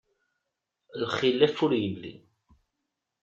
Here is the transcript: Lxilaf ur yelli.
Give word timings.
Lxilaf 1.01 1.57
ur 1.65 1.71
yelli. 1.81 2.13